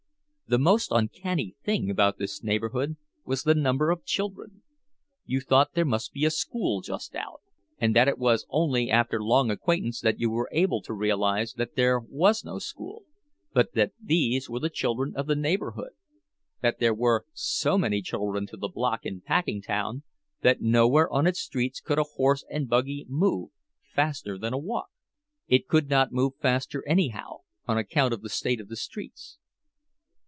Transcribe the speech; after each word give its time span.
The 0.47 0.57
most 0.59 0.89
uncanny 0.91 1.55
thing 1.63 1.89
about 1.89 2.17
this 2.17 2.43
neighborhood 2.43 2.97
was 3.23 3.43
the 3.43 3.55
number 3.55 3.89
of 3.89 3.99
the 3.99 4.05
children; 4.05 4.63
you 5.25 5.39
thought 5.39 5.75
there 5.75 5.85
must 5.85 6.11
be 6.11 6.25
a 6.25 6.29
school 6.29 6.81
just 6.81 7.15
out, 7.15 7.41
and 7.77 7.95
it 7.95 8.17
was 8.17 8.45
only 8.49 8.89
after 8.91 9.23
long 9.23 9.49
acquaintance 9.49 10.01
that 10.01 10.19
you 10.19 10.29
were 10.29 10.49
able 10.51 10.81
to 10.81 10.93
realize 10.93 11.53
that 11.53 11.77
there 11.77 12.01
was 12.01 12.43
no 12.43 12.59
school, 12.59 13.05
but 13.53 13.71
that 13.75 13.93
these 14.03 14.49
were 14.49 14.59
the 14.59 14.69
children 14.69 15.13
of 15.15 15.27
the 15.27 15.37
neighborhood—that 15.37 16.79
there 16.79 16.93
were 16.93 17.25
so 17.31 17.77
many 17.77 18.01
children 18.01 18.45
to 18.47 18.57
the 18.57 18.67
block 18.67 19.05
in 19.05 19.21
Packingtown 19.21 20.03
that 20.41 20.59
nowhere 20.59 21.09
on 21.09 21.27
its 21.27 21.39
streets 21.39 21.79
could 21.79 21.97
a 21.97 22.03
horse 22.03 22.43
and 22.49 22.67
buggy 22.67 23.05
move 23.07 23.51
faster 23.93 24.37
than 24.37 24.51
a 24.51 24.57
walk! 24.57 24.89
It 25.47 25.69
could 25.69 25.89
not 25.89 26.11
move 26.11 26.33
faster 26.41 26.85
anyhow, 26.85 27.37
on 27.69 27.77
account 27.77 28.13
of 28.13 28.21
the 28.21 28.27
state 28.29 28.59
of 28.59 28.67
the 28.67 28.75
streets. 28.75 29.37